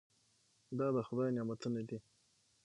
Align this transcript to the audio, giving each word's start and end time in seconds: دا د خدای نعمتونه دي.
دا 0.77 0.87
د 0.95 0.97
خدای 1.07 1.29
نعمتونه 1.35 1.81
دي. 1.89 1.97